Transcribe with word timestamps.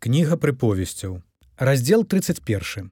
Кніга 0.00 0.36
прыповесцяў. 0.40 1.20
Раздзел 1.58 2.06
31. 2.08 2.88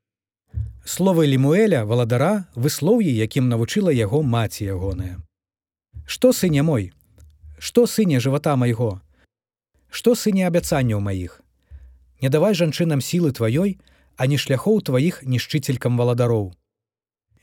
Словы 0.84 1.24
Лемуэля 1.24 1.86
валадара 1.88 2.44
выслоўі, 2.52 3.08
якім 3.08 3.48
навучыла 3.48 3.88
яго 3.88 4.20
маці 4.20 4.68
ягоная. 4.68 5.16
Што 6.04 6.34
сыне 6.36 6.60
мой? 6.60 6.92
Што 7.56 7.86
сыне 7.88 8.20
жывата 8.20 8.52
майго? 8.60 9.00
Што 9.88 10.12
сыне 10.12 10.44
абяцанняў 10.52 11.00
маіх? 11.00 11.40
Не 12.20 12.28
давай 12.28 12.52
жанчынам 12.52 13.00
сілы 13.00 13.32
тваёй, 13.32 13.80
а 14.20 14.28
не 14.28 14.36
шляхоў 14.36 14.84
тваіх 14.84 15.24
нішчыцелькам 15.24 15.96
валадароў. 15.96 16.52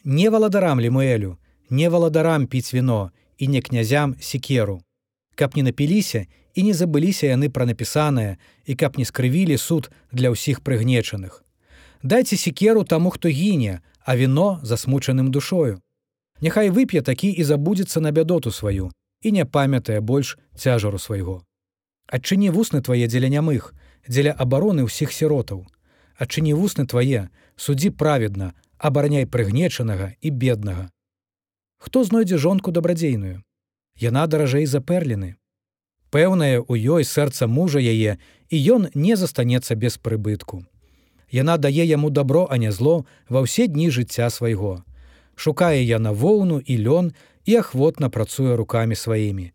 Не 0.04 0.30
валадарам 0.30 0.78
Лемуэлю, 0.78 1.40
не 1.72 1.90
валадарам 1.90 2.46
піць 2.46 2.70
віно 2.70 3.10
і 3.42 3.50
не 3.50 3.66
князям 3.66 4.14
секеру, 4.22 4.85
каб 5.36 5.56
не 5.56 5.64
напіліся 5.64 6.26
і 6.56 6.64
не 6.64 6.74
забыліся 6.74 7.28
яны 7.28 7.50
пра 7.50 7.66
напісанае 7.66 8.38
і 8.66 8.76
каб 8.76 8.98
не 8.98 9.06
скрывілі 9.06 9.58
суд 9.58 9.92
для 10.12 10.32
ўсіх 10.32 10.64
прыгнечаных. 10.64 11.44
Дайце 12.04 12.38
секеру 12.38 12.84
таму, 12.84 13.10
хто 13.10 13.30
гіне, 13.30 13.82
а 14.06 14.16
віно 14.16 14.60
засмучаным 14.64 15.32
душою. 15.32 15.82
Няхай 16.42 16.70
вып'е 16.70 17.02
такі 17.02 17.32
і 17.32 17.44
забудзецца 17.44 18.00
на 18.02 18.12
бядоту 18.12 18.52
сваю 18.52 18.92
і 19.22 19.32
не 19.32 19.46
памятае 19.46 20.00
больш 20.00 20.38
цяжару 20.56 21.00
свайго. 21.00 21.42
Адчыні 22.06 22.52
вусны 22.54 22.82
твае 22.86 23.08
дзеля 23.08 23.30
нямых, 23.34 23.74
дзеля 24.08 24.36
абароны 24.38 24.86
ўсіх 24.86 25.10
сіротаў. 25.10 25.66
Адчыні 26.22 26.54
вусны 26.54 26.86
твае, 26.86 27.34
суддзі 27.58 27.90
праведна, 27.90 28.54
абараняй 28.78 29.26
прыгнечанага 29.26 30.14
і 30.22 30.30
беднага. 30.30 30.92
Хто 31.82 32.04
знойдзе 32.04 32.38
жонку 32.38 32.72
дабрадзейную? 32.72 33.42
Яна 33.96 34.28
даражэй 34.28 34.66
за 34.68 34.82
перліны. 34.84 35.36
Пэўнае 36.12 36.60
у 36.60 36.76
ёй 36.76 37.04
сэрца 37.08 37.48
мужа 37.48 37.80
яе, 37.80 38.20
і 38.52 38.58
ён 38.76 38.88
не 38.94 39.16
застанецца 39.16 39.76
без 39.76 39.98
прыбытку. 39.98 40.64
Яна 41.32 41.56
дае 41.58 41.88
яму 41.88 42.10
добро, 42.10 42.48
а 42.52 42.58
не 42.58 42.72
зло 42.72 43.06
ва 43.30 43.44
ўсе 43.48 43.68
дні 43.68 43.90
жыцця 43.90 44.30
свайго. 44.30 44.84
Шукае 45.36 45.80
яна 45.84 46.12
воўну 46.12 46.60
і 46.60 46.76
лён 46.76 47.12
і 47.48 47.60
ахвотна 47.64 48.12
працуе 48.12 48.56
рукамі 48.56 48.96
сваімі. 48.96 49.52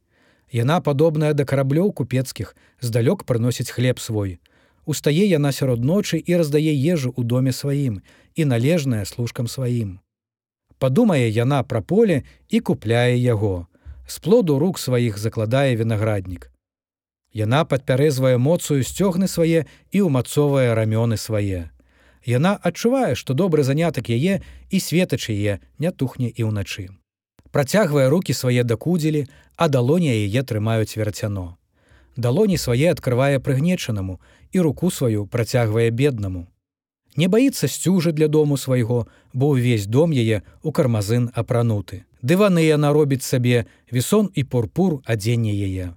Яна 0.53 0.81
падобная 0.81 1.33
да 1.37 1.45
караблёў 1.45 1.93
купецкіх, 1.93 2.57
здалёк 2.81 3.25
прыносіць 3.25 3.71
хлеб 3.71 4.01
свой. 4.01 4.41
Устае 4.85 5.29
яна 5.29 5.53
сярод 5.53 5.85
ночы 5.85 6.17
і 6.17 6.37
раздае 6.41 6.73
ежу 6.73 7.13
ў 7.13 7.29
доме 7.29 7.53
сваім 7.53 8.01
і 8.35 8.45
належная 8.45 9.05
служкам 9.05 9.49
сваім. 9.49 10.01
Падумае 10.81 11.29
яна 11.29 11.63
пра 11.63 11.85
поле 11.85 12.25
і 12.49 12.61
купляе 12.61 13.21
яго 13.21 13.70
з 14.11 14.19
плоду 14.19 14.59
рук 14.59 14.79
сваіх 14.79 15.19
закладае 15.19 15.77
вінаграднік. 15.77 16.51
Яна 17.33 17.63
падпярэзвае 17.65 18.39
моцую 18.43 18.83
сцёгны 18.83 19.29
свае 19.31 19.71
і 19.95 20.03
ўмацовае 20.03 20.75
рамёны 20.75 21.15
свае. 21.15 21.71
Яна 22.27 22.59
адчувае, 22.59 23.15
што 23.15 23.39
добры 23.39 23.63
занятак 23.63 24.11
яе 24.11 24.43
і 24.71 24.81
светач 24.83 25.31
яе 25.31 25.63
не 25.79 25.95
тухне 25.95 26.27
і 26.27 26.51
ўначы. 26.51 26.91
Працягвае 27.55 28.11
руки 28.11 28.35
свае 28.35 28.67
дакудзелі, 28.67 29.27
а 29.57 29.69
далоні 29.69 30.11
яе 30.11 30.43
трымаюць 30.43 30.99
верцяно. 30.99 31.57
Далоні 32.17 32.59
свае 32.59 32.91
адкрывае 32.91 33.39
прыгнечанаму 33.39 34.19
і 34.51 34.67
руку 34.67 34.91
сваю 34.91 35.27
працягвае 35.27 35.91
беднаму. 35.95 36.51
Не 37.15 37.31
баіцца 37.31 37.71
сцюжы 37.71 38.11
для 38.11 38.27
дому 38.27 38.57
свайго, 38.57 39.07
бо 39.33 39.55
ўвесь 39.55 39.87
дом 39.87 40.11
яе 40.11 40.43
у 40.63 40.75
кармазын 40.75 41.31
апрануты. 41.35 42.10
Дываны 42.23 42.65
яна 42.65 42.93
робіць 42.93 43.25
сабе 43.25 43.65
весон 43.91 44.31
і 44.35 44.45
пурпур 44.45 45.01
адзенне 45.05 45.53
яе. 45.53 45.95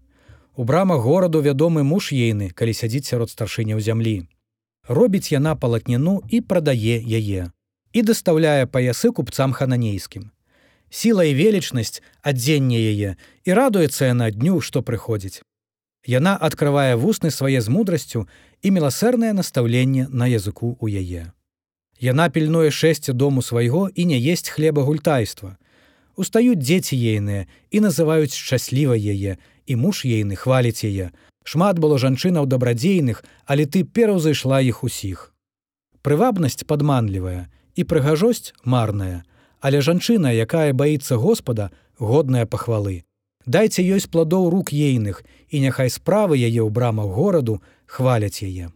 У 0.55 0.63
брамах 0.63 1.01
гораду 1.03 1.41
вядомы 1.41 1.83
муж 1.83 2.11
ейны, 2.13 2.49
калі 2.53 2.73
сядзіць 2.73 3.09
сярод 3.09 3.29
старшыняў 3.29 3.79
зямлі. 3.79 4.27
Робіць 4.87 5.31
яна 5.31 5.55
палатніну 5.55 6.21
і 6.29 6.41
прадае 6.41 7.01
яе. 7.01 7.51
І 7.93 8.01
дастаўляе 8.01 8.65
паясы 8.65 9.11
купцам 9.11 9.53
хананейскім. 9.53 10.31
Сіла 10.89 11.23
і 11.25 11.33
велічнасць 11.33 12.01
адзенне 12.21 12.77
яе 12.77 13.15
і 13.43 13.53
радуецца 13.53 14.05
яна 14.05 14.29
дню, 14.31 14.61
што 14.61 14.81
прыходзіць. 14.81 15.41
Яна 16.05 16.35
адкрывае 16.37 16.95
вусны 16.95 17.31
свае 17.31 17.61
з 17.61 17.69
мудрасцю 17.69 18.27
і 18.61 18.71
міласэрнае 18.71 19.33
настаўленне 19.33 20.07
на 20.09 20.27
языку 20.27 20.77
ў 20.79 21.01
яе. 21.01 21.31
Яна 21.99 22.29
пільнуе 22.29 22.71
шэсце 22.71 23.13
дому 23.13 23.41
свайго 23.41 23.89
і 23.95 24.05
не 24.05 24.19
есць 24.19 24.51
хлеба 24.51 24.83
гультайства, 24.83 25.57
устаюць 26.15 26.61
дзеці 26.61 26.95
ейныя 26.95 27.47
і 27.71 27.83
называюць 27.85 28.33
шчасліва 28.35 28.95
яе 28.95 29.37
і 29.65 29.73
муж 29.83 30.05
ейны 30.05 30.39
хваліць 30.39 30.85
яе 30.87 31.11
шмат 31.43 31.79
было 31.83 31.99
жанчынаў 31.99 32.47
дабрадзейных 32.47 33.23
але 33.45 33.65
ты 33.65 33.83
пераўзайшла 33.83 34.61
іх 34.61 34.83
усіх 34.87 35.29
прывабнасць 36.01 36.67
падманлівая 36.67 37.47
і 37.75 37.87
прыгажосць 37.89 38.53
марная 38.63 39.23
але 39.63 39.79
жанчына 39.79 40.35
якая 40.35 40.75
баіцца 40.75 41.15
господа 41.15 41.71
годная 41.97 42.45
пахвалы. 42.45 43.03
Дайце 43.45 43.83
ёй 43.83 43.99
з 44.03 44.07
пладоў 44.11 44.49
рук 44.51 44.71
ейных 44.75 45.23
і 45.49 45.63
няхай 45.63 45.89
справы 45.89 46.35
яе 46.39 46.59
ў 46.63 46.69
брамах 46.69 47.07
гораду 47.15 47.59
хваляць 47.87 48.43
яе 48.43 48.71